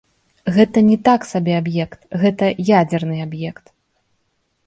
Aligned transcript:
Гэта 0.53 0.77
не 0.87 0.95
так 1.07 1.21
сабе 1.31 1.53
аб'ект, 1.61 1.99
гэта 2.23 2.45
ядзерны 2.79 3.17
аб'ект. 3.29 3.65